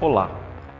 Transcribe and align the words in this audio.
Olá, 0.00 0.30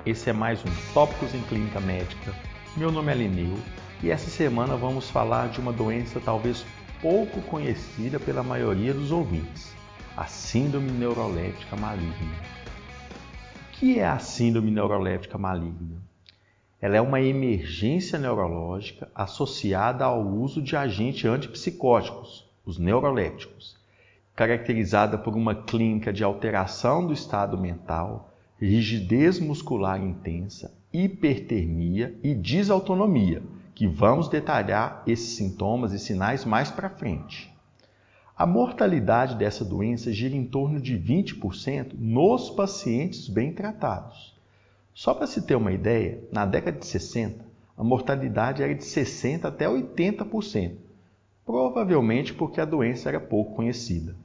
esse 0.07 0.31
é 0.31 0.33
mais 0.33 0.65
um 0.65 0.69
Tópicos 0.95 1.35
em 1.35 1.43
Clínica 1.43 1.81
Médica. 1.81 2.33
Meu 2.77 2.93
nome 2.93 3.11
é 3.11 3.17
Lineu 3.17 3.59
e 4.01 4.13
essa 4.13 4.31
semana 4.31 4.77
vamos 4.77 5.11
falar 5.11 5.49
de 5.49 5.59
uma 5.59 5.73
doença 5.73 6.21
talvez 6.21 6.65
pouco 7.03 7.43
conhecida 7.43 8.21
pela 8.21 8.45
maioria 8.45 8.95
dos 8.95 9.11
ouvintes, 9.11 9.75
a 10.17 10.27
Síndrome 10.27 10.93
Neuroléptica 10.93 11.75
Maligna. 11.75 12.37
O 13.67 13.73
que 13.73 13.99
é 13.99 14.07
a 14.07 14.21
Síndrome 14.21 14.71
Neuroléptica 14.71 15.37
Maligna? 15.37 16.01
Ela 16.81 16.97
é 16.97 17.01
uma 17.01 17.21
emergência 17.21 18.21
neurológica 18.21 19.11
associada 19.13 20.05
ao 20.05 20.25
uso 20.25 20.63
de 20.63 20.77
agentes 20.77 21.25
antipsicóticos, 21.25 22.49
os 22.65 22.79
neurolépticos, 22.79 23.77
caracterizada 24.37 25.19
por 25.19 25.35
uma 25.35 25.57
clínica 25.57 26.13
de 26.13 26.23
alteração 26.23 27.05
do 27.05 27.13
estado 27.13 27.59
mental, 27.59 28.33
rigidez 28.61 29.39
muscular 29.39 30.03
intensa, 30.03 30.75
hipertermia 30.93 32.19
e 32.23 32.35
desautonomia, 32.35 33.43
que 33.75 33.87
vamos 33.87 34.29
detalhar 34.29 35.03
esses 35.07 35.37
sintomas 35.37 35.93
e 35.93 35.99
sinais 35.99 36.45
mais 36.45 36.71
para 36.71 36.91
frente. 36.91 37.55
A 38.37 38.45
mortalidade 38.47 39.37
dessa 39.37 39.65
doença 39.65 40.13
gira 40.13 40.35
em 40.35 40.45
torno 40.45 40.81
de 40.81 40.99
20% 40.99 41.93
nos 41.97 42.51
pacientes 42.51 43.29
bem 43.29 43.53
tratados. 43.53 44.37
Só 44.93 45.15
para 45.15 45.29
se 45.29 45.43
ter 45.43 45.55
uma 45.55 45.71
ideia, 45.71 46.21
na 46.33 46.45
década 46.45 46.79
de 46.79 46.87
60, 46.87 47.45
a 47.77 47.85
mortalidade 47.85 48.63
era 48.63 48.75
de 48.75 48.85
60 48.85 49.47
até 49.47 49.67
80%, 49.67 50.73
provavelmente 51.47 52.35
porque 52.35 52.61
a 52.61 52.65
doença 52.65 53.09
era 53.09 53.21
pouco 53.21 53.55
conhecida. 53.55 54.17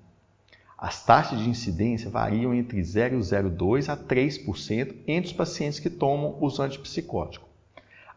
As 0.84 1.02
taxas 1.02 1.40
de 1.40 1.50
incidência 1.50 2.10
variam 2.10 2.54
entre 2.54 2.82
0,02% 2.82 3.88
a 3.88 3.96
3% 3.96 4.96
entre 5.08 5.28
os 5.28 5.32
pacientes 5.32 5.80
que 5.80 5.90
tomam 5.90 6.38
os 6.42 6.60
antipsicóticos. 6.60 7.48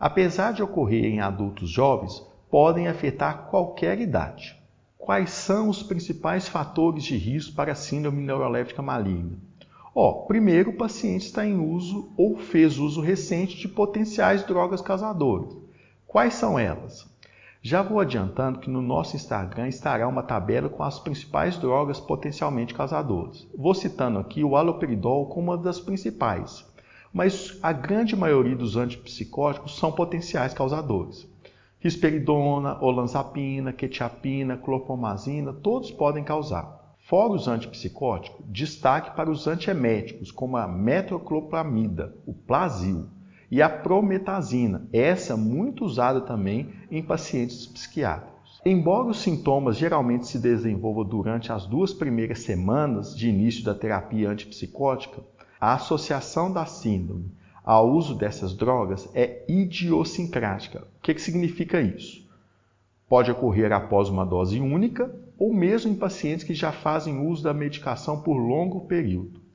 Apesar 0.00 0.52
de 0.52 0.64
ocorrer 0.64 1.04
em 1.04 1.20
adultos 1.20 1.70
jovens, 1.70 2.26
podem 2.50 2.88
afetar 2.88 3.46
qualquer 3.50 4.00
idade. 4.00 4.60
Quais 4.98 5.30
são 5.30 5.68
os 5.68 5.80
principais 5.80 6.48
fatores 6.48 7.04
de 7.04 7.16
risco 7.16 7.54
para 7.54 7.70
a 7.70 7.76
síndrome 7.76 8.20
neuroléptica 8.20 8.82
maligna? 8.82 9.38
Ó, 9.94 10.24
primeiro, 10.24 10.70
o 10.70 10.76
paciente 10.76 11.26
está 11.26 11.46
em 11.46 11.56
uso 11.56 12.12
ou 12.16 12.36
fez 12.36 12.78
uso 12.78 13.00
recente 13.00 13.56
de 13.56 13.68
potenciais 13.68 14.44
drogas 14.44 14.80
causadoras. 14.80 15.56
Quais 16.04 16.34
são 16.34 16.58
elas? 16.58 17.06
Já 17.68 17.82
vou 17.82 17.98
adiantando 17.98 18.60
que 18.60 18.70
no 18.70 18.80
nosso 18.80 19.16
Instagram 19.16 19.66
estará 19.66 20.06
uma 20.06 20.22
tabela 20.22 20.68
com 20.68 20.84
as 20.84 21.00
principais 21.00 21.58
drogas 21.58 21.98
potencialmente 21.98 22.72
causadoras. 22.72 23.44
Vou 23.58 23.74
citando 23.74 24.20
aqui 24.20 24.44
o 24.44 24.54
haloperidol 24.54 25.26
como 25.26 25.50
uma 25.50 25.58
das 25.58 25.80
principais, 25.80 26.64
mas 27.12 27.58
a 27.60 27.72
grande 27.72 28.14
maioria 28.14 28.54
dos 28.54 28.76
antipsicóticos 28.76 29.76
são 29.76 29.90
potenciais 29.90 30.54
causadores. 30.54 31.28
Risperidona, 31.80 32.80
olanzapina, 32.80 33.72
quetiapina, 33.72 34.56
clopomazina, 34.56 35.52
todos 35.52 35.90
podem 35.90 36.22
causar. 36.22 36.94
Fora 37.08 37.32
os 37.32 37.48
antipsicóticos, 37.48 38.46
destaque 38.46 39.16
para 39.16 39.28
os 39.28 39.48
antieméticos, 39.48 40.30
como 40.30 40.56
a 40.56 40.68
metoclopramida, 40.68 42.14
o 42.24 42.32
Plasil, 42.32 43.08
e 43.50 43.62
a 43.62 43.68
prometazina, 43.68 44.86
essa 44.92 45.36
muito 45.36 45.84
usada 45.84 46.20
também 46.20 46.70
em 46.90 47.02
pacientes 47.02 47.66
psiquiátricos. 47.66 48.60
Embora 48.64 49.08
os 49.08 49.20
sintomas 49.20 49.76
geralmente 49.76 50.26
se 50.26 50.38
desenvolvam 50.38 51.04
durante 51.04 51.52
as 51.52 51.66
duas 51.66 51.92
primeiras 51.92 52.40
semanas 52.40 53.16
de 53.16 53.28
início 53.28 53.64
da 53.64 53.74
terapia 53.74 54.28
antipsicótica, 54.28 55.22
a 55.60 55.74
associação 55.74 56.52
da 56.52 56.66
síndrome 56.66 57.30
ao 57.64 57.90
uso 57.90 58.14
dessas 58.14 58.54
drogas 58.54 59.08
é 59.14 59.44
idiosincrática. 59.48 60.80
O 60.98 61.02
que, 61.02 61.14
que 61.14 61.22
significa 61.22 61.80
isso? 61.80 62.26
Pode 63.08 63.30
ocorrer 63.30 63.72
após 63.72 64.08
uma 64.08 64.26
dose 64.26 64.60
única 64.60 65.14
ou 65.38 65.52
mesmo 65.52 65.92
em 65.92 65.96
pacientes 65.96 66.44
que 66.44 66.54
já 66.54 66.72
fazem 66.72 67.26
uso 67.26 67.44
da 67.44 67.54
medicação 67.54 68.20
por 68.20 68.36
longo 68.36 68.80
período 68.82 69.45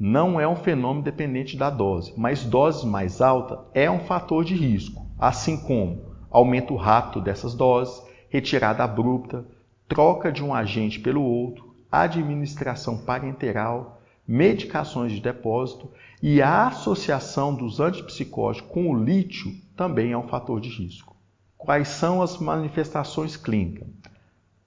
não 0.00 0.40
é 0.40 0.48
um 0.48 0.56
fenômeno 0.56 1.04
dependente 1.04 1.58
da 1.58 1.68
dose, 1.68 2.14
mas 2.16 2.42
doses 2.42 2.84
mais 2.84 3.20
altas 3.20 3.58
é 3.74 3.90
um 3.90 4.00
fator 4.00 4.42
de 4.42 4.54
risco, 4.54 5.06
assim 5.18 5.58
como 5.58 6.00
aumento 6.30 6.74
rápido 6.74 7.22
dessas 7.22 7.52
doses, 7.52 8.02
retirada 8.30 8.82
abrupta, 8.82 9.44
troca 9.86 10.32
de 10.32 10.42
um 10.42 10.54
agente 10.54 10.98
pelo 10.98 11.22
outro, 11.22 11.74
administração 11.92 12.96
parenteral, 12.96 14.00
medicações 14.26 15.12
de 15.12 15.20
depósito 15.20 15.90
e 16.22 16.40
a 16.40 16.68
associação 16.68 17.54
dos 17.54 17.78
antipsicóticos 17.78 18.70
com 18.70 18.88
o 18.88 19.04
lítio 19.04 19.52
também 19.76 20.12
é 20.12 20.16
um 20.16 20.28
fator 20.28 20.62
de 20.62 20.70
risco. 20.70 21.14
Quais 21.58 21.88
são 21.88 22.22
as 22.22 22.38
manifestações 22.38 23.36
clínicas? 23.36 23.86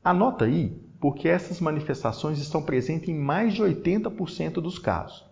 Anota 0.03 0.45
aí 0.45 0.77
porque 1.03 1.28
essas 1.28 1.59
manifestações 1.59 2.40
estão 2.40 2.62
presentes 2.62 3.09
em 3.09 3.14
mais 3.14 3.53
de 3.53 3.62
80% 3.62 4.53
dos 4.62 4.80
casos. 4.80 5.25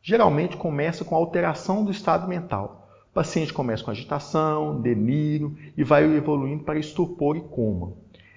Geralmente 0.00 0.56
começa 0.56 1.04
com 1.04 1.16
alteração 1.16 1.84
do 1.84 1.90
estado 1.90 2.28
mental. 2.28 2.88
O 3.10 3.14
paciente 3.14 3.52
começa 3.52 3.82
com 3.82 3.90
agitação, 3.90 4.80
delírio 4.80 5.58
e 5.76 5.82
vai 5.82 6.04
evoluindo 6.04 6.62
para 6.62 6.78
estupor 6.78 7.36
e 7.36 7.40
coma. 7.40 7.94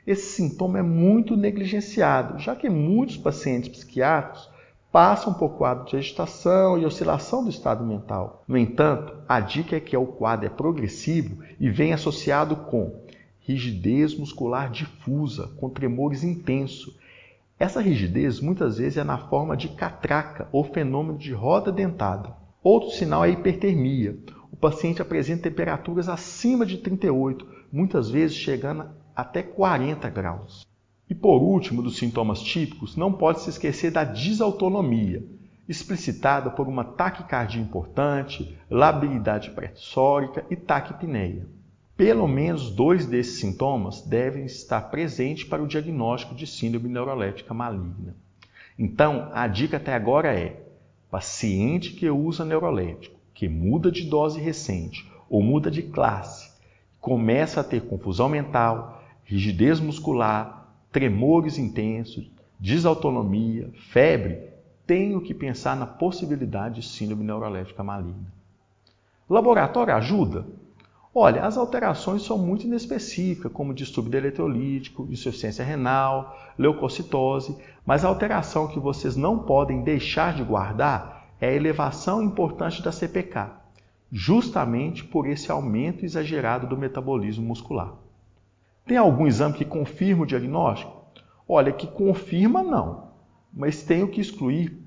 Esse 0.08 0.32
sintoma 0.32 0.80
é 0.80 0.82
muito 0.82 1.38
negligenciado, 1.38 2.40
já 2.40 2.56
que 2.56 2.68
muitos 2.68 3.16
pacientes 3.16 3.70
psiquiátricos 3.70 4.50
passam 4.92 5.36
por 5.36 5.50
quadro 5.50 5.86
de 5.86 5.98
agitação 5.98 6.80
e 6.80 6.86
oscilação 6.88 7.44
do 7.44 7.52
estado 7.52 7.86
mental. 7.86 8.44
No 8.48 8.58
entanto, 8.58 9.14
a 9.30 9.40
dica 9.40 9.76
é 9.76 9.80
que 9.80 9.96
o 9.96 10.08
quadro 10.08 10.48
é 10.48 10.50
progressivo 10.50 11.44
e 11.60 11.70
vem 11.70 11.94
associado 11.94 12.56
com 12.56 13.02
rigidez 13.42 14.16
muscular 14.18 14.70
difusa, 14.70 15.48
com 15.60 15.70
tremores 15.70 16.24
intensos. 16.24 16.96
Essa 17.60 17.82
rigidez 17.82 18.40
muitas 18.40 18.78
vezes 18.78 18.98
é 18.98 19.04
na 19.04 19.18
forma 19.18 19.58
de 19.58 19.70
catraca 19.70 20.48
ou 20.52 20.64
fenômeno 20.64 21.18
de 21.18 21.34
roda 21.34 21.72
dentada. 21.72 22.36
Outro 22.64 22.92
sinal 22.92 23.26
é 23.26 23.30
a 23.30 23.32
hipertermia. 23.32 24.18
O 24.52 24.56
paciente 24.56 25.02
apresenta 25.02 25.44
temperaturas 25.44 26.08
acima 26.08 26.66
de 26.66 26.78
38, 26.78 27.48
muitas 27.72 28.10
vezes 28.10 28.36
chegando 28.36 28.90
até 29.16 29.42
40 29.42 30.10
graus. 30.10 30.66
E 31.10 31.16
por 31.16 31.42
último, 31.42 31.82
dos 31.82 31.98
sintomas 31.98 32.42
típicos, 32.42 32.96
não 32.96 33.12
pode 33.12 33.42
se 33.42 33.50
esquecer 33.50 33.92
da 33.92 34.04
desautonomia, 34.04 35.26
explicitada 35.68 36.50
por 36.50 36.68
uma 36.68 36.84
taquicardia 36.84 37.62
importante, 37.62 38.58
labilidade 38.70 39.52
pressórica 39.52 40.46
e 40.50 40.56
taquipneia. 40.56 41.48
Pelo 42.02 42.28
menos 42.28 42.72
dois 42.72 43.06
desses 43.06 43.40
sintomas 43.40 44.02
devem 44.02 44.44
estar 44.46 44.90
presentes 44.90 45.44
para 45.44 45.62
o 45.62 45.68
diagnóstico 45.68 46.34
de 46.34 46.48
síndrome 46.48 46.90
neuroléptica 46.90 47.54
maligna. 47.54 48.16
Então, 48.76 49.30
a 49.32 49.46
dica 49.46 49.78
até 49.78 49.94
agora 49.94 50.34
é: 50.34 50.66
paciente 51.12 51.92
que 51.92 52.10
usa 52.10 52.44
neuroléptico, 52.44 53.20
que 53.36 53.48
muda 53.48 53.92
de 53.92 54.10
dose 54.10 54.42
recente 54.42 55.08
ou 55.30 55.44
muda 55.44 55.70
de 55.70 55.84
classe, 55.84 56.52
começa 57.00 57.62
a 57.62 57.64
ter 57.64 57.82
confusão 57.82 58.28
mental, 58.28 59.04
rigidez 59.24 59.80
muscular, 59.80 60.74
tremores 60.92 61.60
intensos, 61.60 62.32
desautonomia, 62.60 63.70
febre, 63.92 64.40
tenho 64.88 65.22
que 65.22 65.36
pensar 65.36 65.78
na 65.78 65.86
possibilidade 65.86 66.82
de 66.82 66.88
síndrome 66.88 67.24
neuroléptica 67.24 67.84
maligna. 67.84 68.34
Laboratório 69.30 69.94
ajuda? 69.94 70.48
Olha, 71.14 71.44
as 71.44 71.58
alterações 71.58 72.24
são 72.24 72.38
muito 72.38 72.66
inespecíficas, 72.66 73.52
como 73.52 73.74
distúrbio 73.74 74.18
eletrolítico, 74.18 75.06
insuficiência 75.12 75.64
renal, 75.64 76.38
leucocitose, 76.58 77.58
mas 77.86 78.06
a 78.06 78.08
alteração 78.08 78.70
que 78.70 78.80
vocês 78.80 79.18
não 79.18 79.40
podem 79.40 79.84
deixar 79.84 80.34
de 80.34 80.42
guardar 80.42 81.28
é 81.42 81.50
a 81.50 81.54
elevação 81.54 82.24
importante 82.24 82.82
da 82.82 82.94
CPK, 82.94 83.50
justamente 84.10 85.04
por 85.04 85.28
esse 85.28 85.52
aumento 85.52 86.06
exagerado 86.06 86.66
do 86.66 86.78
metabolismo 86.78 87.46
muscular. 87.46 87.94
Tem 88.86 88.96
algum 88.96 89.28
exame 89.28 89.56
que 89.56 89.66
confirma 89.66 90.24
o 90.24 90.28
diagnóstico? 90.28 90.94
Olha, 91.46 91.74
que 91.74 91.88
confirma 91.88 92.64
não, 92.64 93.10
mas 93.54 93.84
tenho 93.84 94.08
que 94.08 94.22
excluir 94.22 94.80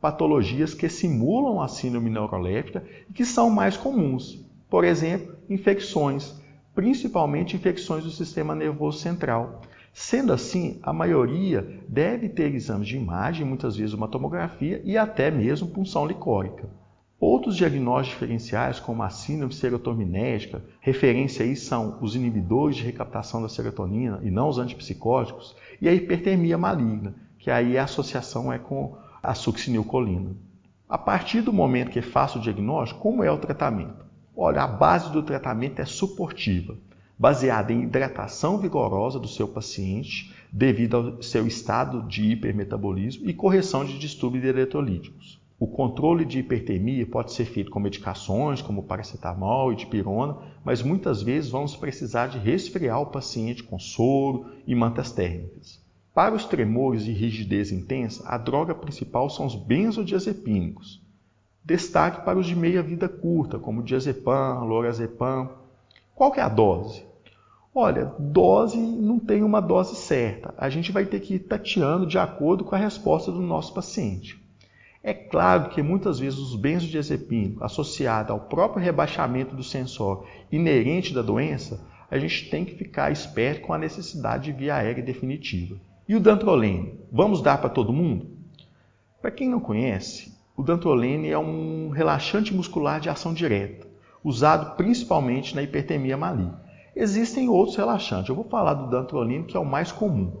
patologias 0.00 0.74
que 0.74 0.88
simulam 0.88 1.60
a 1.60 1.68
síndrome 1.68 2.10
neuroléptica 2.10 2.84
e 3.08 3.12
que 3.12 3.24
são 3.24 3.48
mais 3.48 3.76
comuns, 3.76 4.44
por 4.70 4.84
exemplo, 4.84 5.36
infecções, 5.48 6.34
principalmente 6.74 7.56
infecções 7.56 8.04
do 8.04 8.10
sistema 8.10 8.54
nervoso 8.54 8.98
central. 8.98 9.62
Sendo 9.92 10.32
assim, 10.32 10.78
a 10.82 10.92
maioria 10.92 11.82
deve 11.88 12.28
ter 12.28 12.54
exames 12.54 12.86
de 12.86 12.96
imagem, 12.96 13.46
muitas 13.46 13.76
vezes 13.76 13.94
uma 13.94 14.06
tomografia 14.06 14.80
e 14.84 14.96
até 14.96 15.30
mesmo 15.30 15.68
punção 15.68 16.06
licórica. 16.06 16.68
Outros 17.18 17.56
diagnósticos 17.56 18.20
diferenciais, 18.20 18.78
como 18.78 19.02
a 19.02 19.10
síndrome 19.10 19.52
serotoninérgica, 19.52 20.62
referência 20.80 21.44
aí 21.44 21.56
são 21.56 21.98
os 22.00 22.14
inibidores 22.14 22.76
de 22.76 22.84
recaptação 22.84 23.42
da 23.42 23.48
serotonina 23.48 24.20
e 24.22 24.30
não 24.30 24.48
os 24.48 24.58
antipsicóticos, 24.58 25.56
e 25.80 25.88
a 25.88 25.92
hipertermia 25.92 26.56
maligna, 26.56 27.16
que 27.38 27.50
aí 27.50 27.76
a 27.76 27.84
associação 27.84 28.52
é 28.52 28.58
com 28.58 28.96
a 29.20 29.34
succinilcolina. 29.34 30.36
A 30.88 30.96
partir 30.96 31.40
do 31.40 31.52
momento 31.52 31.90
que 31.90 32.00
faço 32.00 32.38
o 32.38 32.42
diagnóstico, 32.42 33.00
como 33.00 33.24
é 33.24 33.32
o 33.32 33.38
tratamento? 33.38 34.07
Olha, 34.40 34.62
a 34.62 34.68
base 34.68 35.10
do 35.10 35.20
tratamento 35.20 35.80
é 35.80 35.84
suportiva, 35.84 36.76
baseada 37.18 37.72
em 37.72 37.82
hidratação 37.82 38.56
vigorosa 38.56 39.18
do 39.18 39.26
seu 39.26 39.48
paciente, 39.48 40.32
devido 40.52 40.96
ao 40.96 41.22
seu 41.24 41.44
estado 41.44 42.04
de 42.06 42.22
hipermetabolismo 42.30 43.28
e 43.28 43.34
correção 43.34 43.84
de 43.84 43.98
distúrbios 43.98 44.44
eletrolíticos. 44.44 45.40
O 45.58 45.66
controle 45.66 46.24
de 46.24 46.38
hipertermia 46.38 47.04
pode 47.04 47.32
ser 47.32 47.46
feito 47.46 47.68
com 47.68 47.80
medicações 47.80 48.62
como 48.62 48.84
paracetamol 48.84 49.72
e 49.72 49.76
dipirona, 49.76 50.36
mas 50.64 50.84
muitas 50.84 51.20
vezes 51.20 51.50
vamos 51.50 51.74
precisar 51.74 52.28
de 52.28 52.38
resfriar 52.38 53.00
o 53.02 53.06
paciente 53.06 53.64
com 53.64 53.76
soro 53.76 54.52
e 54.64 54.72
mantas 54.72 55.10
térmicas. 55.10 55.84
Para 56.14 56.36
os 56.36 56.44
tremores 56.44 57.02
e 57.08 57.10
rigidez 57.10 57.72
intensa, 57.72 58.22
a 58.24 58.38
droga 58.38 58.72
principal 58.72 59.28
são 59.28 59.46
os 59.46 59.56
benzodiazepínicos. 59.56 61.02
Destaque 61.68 62.24
para 62.24 62.38
os 62.38 62.46
de 62.46 62.56
meia-vida 62.56 63.06
curta, 63.10 63.58
como 63.58 63.82
diazepam, 63.82 64.64
lorazepam. 64.64 65.50
Qual 66.14 66.32
que 66.32 66.40
é 66.40 66.42
a 66.42 66.48
dose? 66.48 67.04
Olha, 67.74 68.06
dose 68.18 68.78
não 68.78 69.18
tem 69.18 69.42
uma 69.42 69.60
dose 69.60 69.94
certa. 69.94 70.54
A 70.56 70.70
gente 70.70 70.90
vai 70.90 71.04
ter 71.04 71.20
que 71.20 71.34
ir 71.34 71.40
tateando 71.40 72.06
de 72.06 72.18
acordo 72.18 72.64
com 72.64 72.74
a 72.74 72.78
resposta 72.78 73.30
do 73.30 73.42
nosso 73.42 73.74
paciente. 73.74 74.42
É 75.04 75.12
claro 75.12 75.68
que 75.68 75.82
muitas 75.82 76.18
vezes 76.18 76.38
os 76.38 76.56
benzodiazepínicos, 76.56 77.60
associados 77.60 78.30
ao 78.30 78.40
próprio 78.40 78.82
rebaixamento 78.82 79.54
do 79.54 79.62
sensor 79.62 80.26
inerente 80.50 81.12
da 81.12 81.20
doença, 81.20 81.86
a 82.10 82.18
gente 82.18 82.48
tem 82.48 82.64
que 82.64 82.76
ficar 82.76 83.12
esperto 83.12 83.66
com 83.66 83.74
a 83.74 83.78
necessidade 83.78 84.44
de 84.44 84.58
via 84.58 84.76
aérea 84.76 85.04
definitiva. 85.04 85.76
E 86.08 86.16
o 86.16 86.20
dantrolene, 86.20 86.98
vamos 87.12 87.42
dar 87.42 87.58
para 87.58 87.68
todo 87.68 87.92
mundo? 87.92 88.26
Para 89.20 89.30
quem 89.30 89.50
não 89.50 89.60
conhece, 89.60 90.37
o 90.58 90.62
dantrolene 90.64 91.28
é 91.28 91.38
um 91.38 91.88
relaxante 91.88 92.52
muscular 92.52 92.98
de 92.98 93.08
ação 93.08 93.32
direta, 93.32 93.86
usado 94.24 94.74
principalmente 94.74 95.54
na 95.54 95.62
hipertermia 95.62 96.16
maligna. 96.16 96.60
Existem 96.96 97.48
outros 97.48 97.76
relaxantes, 97.76 98.28
eu 98.28 98.34
vou 98.34 98.42
falar 98.42 98.74
do 98.74 98.90
dantrolene 98.90 99.44
que 99.44 99.56
é 99.56 99.60
o 99.60 99.64
mais 99.64 99.92
comum 99.92 100.32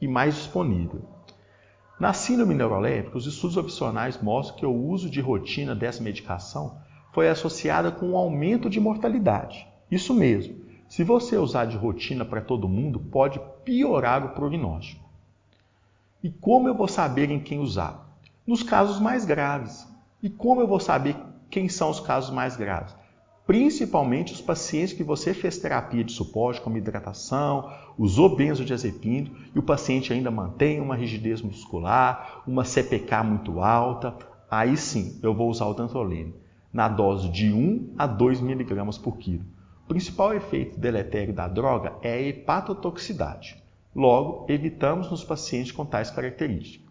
e 0.00 0.08
mais 0.08 0.36
disponível. 0.36 1.02
Na 2.00 2.14
síndrome 2.14 2.54
neuroléptica, 2.54 3.18
os 3.18 3.26
estudos 3.26 3.58
opcionais 3.58 4.18
mostram 4.22 4.56
que 4.56 4.64
o 4.64 4.72
uso 4.74 5.10
de 5.10 5.20
rotina 5.20 5.74
dessa 5.74 6.02
medicação 6.02 6.78
foi 7.12 7.28
associada 7.28 7.90
com 7.92 8.12
um 8.12 8.16
aumento 8.16 8.70
de 8.70 8.80
mortalidade. 8.80 9.68
Isso 9.90 10.14
mesmo, 10.14 10.56
se 10.88 11.04
você 11.04 11.36
usar 11.36 11.66
de 11.66 11.76
rotina 11.76 12.24
para 12.24 12.40
todo 12.40 12.70
mundo, 12.70 12.98
pode 12.98 13.38
piorar 13.66 14.24
o 14.24 14.30
prognóstico. 14.30 15.06
E 16.24 16.30
como 16.30 16.68
eu 16.68 16.74
vou 16.74 16.88
saber 16.88 17.30
em 17.30 17.38
quem 17.38 17.58
usar? 17.58 18.07
Nos 18.48 18.62
casos 18.62 18.98
mais 18.98 19.26
graves. 19.26 19.86
E 20.22 20.30
como 20.30 20.62
eu 20.62 20.66
vou 20.66 20.80
saber 20.80 21.14
quem 21.50 21.68
são 21.68 21.90
os 21.90 22.00
casos 22.00 22.30
mais 22.30 22.56
graves? 22.56 22.96
Principalmente 23.46 24.32
os 24.32 24.40
pacientes 24.40 24.94
que 24.94 25.04
você 25.04 25.34
fez 25.34 25.58
terapia 25.58 26.02
de 26.02 26.12
suporte, 26.12 26.62
como 26.62 26.78
hidratação, 26.78 27.70
usou 27.98 28.34
benzodiazepínico 28.34 29.36
e 29.54 29.58
o 29.58 29.62
paciente 29.62 30.14
ainda 30.14 30.30
mantém 30.30 30.80
uma 30.80 30.96
rigidez 30.96 31.42
muscular, 31.42 32.42
uma 32.46 32.64
CPK 32.64 33.22
muito 33.22 33.60
alta, 33.60 34.16
aí 34.50 34.78
sim 34.78 35.20
eu 35.22 35.34
vou 35.34 35.50
usar 35.50 35.66
o 35.66 35.74
dantrolene 35.74 36.34
na 36.72 36.88
dose 36.88 37.28
de 37.28 37.52
1 37.52 37.96
a 37.98 38.06
2 38.06 38.40
mg 38.40 38.98
por 39.02 39.18
quilo. 39.18 39.44
O 39.84 39.88
principal 39.88 40.32
efeito 40.32 40.80
deletério 40.80 41.34
da 41.34 41.46
droga 41.46 41.96
é 42.00 42.14
a 42.14 42.22
hepatotoxicidade. 42.22 43.62
Logo, 43.94 44.46
evitamos 44.48 45.10
nos 45.10 45.22
pacientes 45.22 45.70
com 45.70 45.84
tais 45.84 46.10
características. 46.10 46.88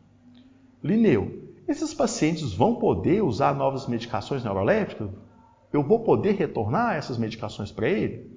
Lineu, 0.84 1.47
esses 1.68 1.94
pacientes 1.94 2.54
vão 2.54 2.76
poder 2.76 3.24
usar 3.24 3.54
novas 3.54 3.88
medicações 3.88 4.44
neurolépticas? 4.44 5.10
Eu 5.72 5.84
vou 5.84 6.00
poder 6.00 6.36
retornar 6.36 6.96
essas 6.96 7.18
medicações 7.18 7.72
para 7.72 7.90
ele? 7.90 8.32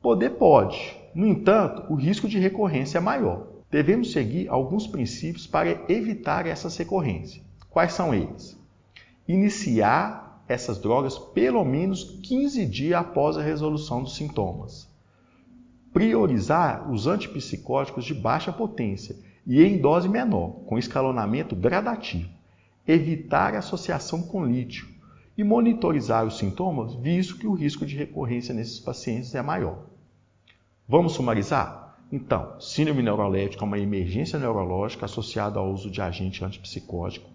Poder 0.00 0.30
pode. 0.30 0.96
No 1.14 1.26
entanto, 1.26 1.92
o 1.92 1.96
risco 1.96 2.28
de 2.28 2.38
recorrência 2.38 2.98
é 2.98 3.00
maior. 3.00 3.46
Devemos 3.70 4.12
seguir 4.12 4.48
alguns 4.48 4.86
princípios 4.86 5.46
para 5.46 5.82
evitar 5.88 6.46
essas 6.46 6.76
recorrências. 6.76 7.44
Quais 7.68 7.92
são 7.92 8.14
eles? 8.14 8.58
Iniciar 9.26 10.44
essas 10.46 10.78
drogas 10.78 11.18
pelo 11.18 11.64
menos 11.64 12.20
15 12.22 12.66
dias 12.66 13.00
após 13.00 13.36
a 13.36 13.42
resolução 13.42 14.02
dos 14.02 14.16
sintomas 14.16 14.92
priorizar 15.92 16.90
os 16.90 17.06
antipsicóticos 17.06 18.04
de 18.04 18.14
baixa 18.14 18.52
potência 18.52 19.16
e 19.46 19.62
em 19.62 19.78
dose 19.78 20.08
menor, 20.08 20.50
com 20.66 20.78
escalonamento 20.78 21.54
gradativo, 21.54 22.30
evitar 22.86 23.54
associação 23.54 24.22
com 24.22 24.44
lítio 24.44 24.88
e 25.36 25.44
monitorizar 25.44 26.26
os 26.26 26.38
sintomas, 26.38 26.94
visto 26.94 27.38
que 27.38 27.46
o 27.46 27.54
risco 27.54 27.86
de 27.86 27.96
recorrência 27.96 28.54
nesses 28.54 28.78
pacientes 28.80 29.34
é 29.34 29.42
maior. 29.42 29.78
Vamos 30.88 31.12
sumarizar? 31.12 31.96
Então, 32.10 32.60
síndrome 32.60 33.02
neuroléptica 33.02 33.64
é 33.64 33.66
uma 33.66 33.78
emergência 33.78 34.38
neurológica 34.38 35.06
associada 35.06 35.58
ao 35.58 35.72
uso 35.72 35.90
de 35.90 36.02
agente 36.02 36.44
antipsicótico. 36.44 37.30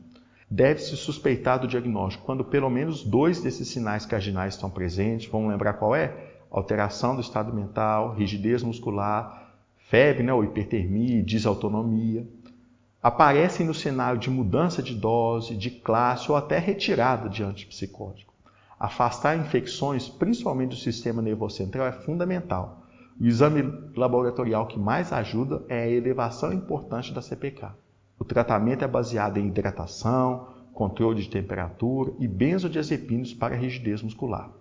Deve-se 0.49 0.95
suspeitar 0.95 1.59
do 1.59 1.67
diagnóstico 1.67 2.25
quando 2.25 2.45
pelo 2.45 2.69
menos 2.69 3.03
dois 3.03 3.41
desses 3.41 3.67
sinais 3.67 4.05
cardinais 4.05 4.53
estão 4.53 4.69
presentes. 4.69 5.27
Vamos 5.29 5.49
lembrar 5.49 5.73
qual 5.73 5.95
é? 5.95 6.27
alteração 6.49 7.15
do 7.15 7.21
estado 7.21 7.53
mental, 7.53 8.13
rigidez 8.13 8.63
muscular, 8.63 9.53
febre 9.77 10.23
né, 10.23 10.33
ou 10.33 10.43
hipertermia, 10.43 11.23
desautonomia. 11.23 12.25
Aparecem 13.07 13.65
no 13.65 13.73
cenário 13.73 14.19
de 14.19 14.29
mudança 14.29 14.83
de 14.83 14.93
dose, 14.93 15.55
de 15.55 15.71
classe 15.71 16.29
ou 16.29 16.35
até 16.35 16.59
retirada 16.59 17.29
de 17.29 17.41
antipsicótico. 17.41 18.33
Afastar 18.77 19.39
infecções, 19.39 20.09
principalmente 20.09 20.71
do 20.71 20.75
sistema 20.75 21.21
nervoso 21.21 21.55
central, 21.55 21.87
é 21.87 21.93
fundamental. 21.93 22.83
O 23.17 23.25
exame 23.25 23.63
laboratorial 23.95 24.67
que 24.67 24.77
mais 24.77 25.13
ajuda 25.13 25.63
é 25.69 25.83
a 25.83 25.89
elevação 25.89 26.51
importante 26.51 27.13
da 27.13 27.21
CPK. 27.21 27.69
O 28.19 28.25
tratamento 28.25 28.83
é 28.83 28.87
baseado 28.89 29.37
em 29.37 29.47
hidratação, 29.47 30.49
controle 30.73 31.23
de 31.23 31.29
temperatura 31.29 32.11
e 32.19 32.27
benzodiazepinas 32.27 33.33
para 33.33 33.55
rigidez 33.55 34.03
muscular. 34.03 34.51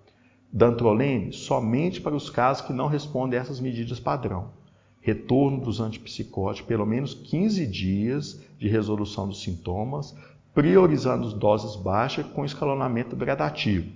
Dantrolene 0.52 1.32
somente 1.32 2.00
para 2.00 2.14
os 2.14 2.30
casos 2.30 2.64
que 2.64 2.72
não 2.72 2.86
respondem 2.86 3.40
a 3.40 3.42
essas 3.42 3.58
medidas 3.58 3.98
padrão. 3.98 4.52
Retorno 5.06 5.60
dos 5.60 5.78
antipsicóticos, 5.78 6.66
pelo 6.66 6.84
menos 6.84 7.14
15 7.14 7.64
dias 7.64 8.44
de 8.58 8.66
resolução 8.66 9.28
dos 9.28 9.40
sintomas, 9.40 10.12
priorizando 10.52 11.32
doses 11.32 11.76
baixas 11.76 12.26
com 12.26 12.44
escalonamento 12.44 13.14
gradativo. 13.14 13.88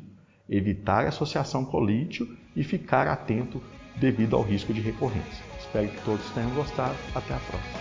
Evitar 0.49 1.09
associação 1.09 1.65
com 1.65 1.85
lítio 1.85 2.39
e 2.55 2.63
ficar 2.63 3.09
atento 3.09 3.61
devido 3.97 4.37
ao 4.37 4.43
risco 4.43 4.73
de 4.73 4.81
recorrência. 4.81 5.45
Espero 5.59 5.89
que 5.89 6.01
todos 6.05 6.31
tenham 6.31 6.55
gostado. 6.55 6.95
Até 7.13 7.35
a 7.35 7.41
próxima. 7.41 7.81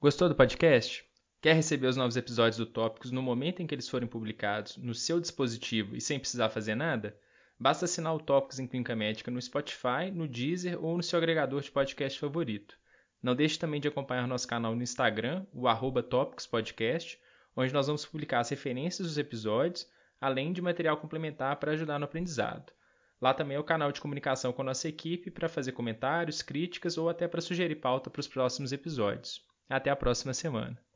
Gostou 0.00 0.28
do 0.28 0.34
podcast? 0.34 1.04
Quer 1.40 1.54
receber 1.54 1.86
os 1.86 1.96
novos 1.96 2.16
episódios 2.16 2.56
do 2.56 2.66
Tópicos 2.66 3.12
no 3.12 3.22
momento 3.22 3.62
em 3.62 3.68
que 3.68 3.74
eles 3.76 3.88
forem 3.88 4.08
publicados, 4.08 4.76
no 4.78 4.94
seu 4.96 5.20
dispositivo 5.20 5.94
e 5.94 6.00
sem 6.00 6.18
precisar 6.18 6.48
fazer 6.48 6.74
nada? 6.74 7.16
Basta 7.58 7.84
assinar 7.84 8.14
o 8.14 8.20
Tópicos 8.20 8.58
em 8.58 8.66
Clínica 8.66 8.96
Médica 8.96 9.30
no 9.30 9.40
Spotify, 9.40 10.10
no 10.12 10.26
Deezer 10.26 10.82
ou 10.84 10.96
no 10.96 11.02
seu 11.02 11.18
agregador 11.18 11.60
de 11.60 11.70
podcast 11.70 12.18
favorito. 12.18 12.76
Não 13.22 13.34
deixe 13.34 13.58
também 13.58 13.80
de 13.80 13.88
acompanhar 13.88 14.26
nosso 14.26 14.46
canal 14.46 14.74
no 14.74 14.82
Instagram, 14.82 15.46
o 15.52 15.66
arroba 15.66 16.02
Podcast, 16.50 17.18
onde 17.56 17.72
nós 17.72 17.86
vamos 17.86 18.04
publicar 18.04 18.40
as 18.40 18.50
referências 18.50 19.06
dos 19.06 19.16
episódios, 19.16 19.88
além 20.20 20.52
de 20.52 20.60
material 20.60 20.96
complementar 20.96 21.56
para 21.56 21.72
ajudar 21.72 21.98
no 21.98 22.04
aprendizado. 22.04 22.72
Lá 23.20 23.32
também 23.32 23.56
é 23.56 23.60
o 23.60 23.64
canal 23.64 23.90
de 23.92 24.00
comunicação 24.00 24.52
com 24.52 24.60
a 24.60 24.66
nossa 24.66 24.88
equipe 24.88 25.30
para 25.30 25.48
fazer 25.48 25.72
comentários, 25.72 26.42
críticas 26.42 26.98
ou 26.98 27.08
até 27.08 27.26
para 27.26 27.40
sugerir 27.40 27.76
pauta 27.76 28.10
para 28.10 28.20
os 28.20 28.28
próximos 28.28 28.72
episódios. 28.72 29.42
Até 29.68 29.88
a 29.88 29.96
próxima 29.96 30.34
semana. 30.34 30.84